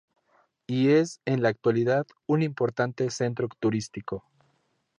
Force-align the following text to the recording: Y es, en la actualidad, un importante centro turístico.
Y 0.65 0.89
es, 0.89 1.21
en 1.25 1.43
la 1.43 1.49
actualidad, 1.49 2.07
un 2.25 2.41
importante 2.41 3.11
centro 3.11 3.47
turístico. 3.59 4.23